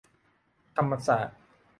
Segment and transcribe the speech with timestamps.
[0.75, 1.37] ธรรมศาสตร์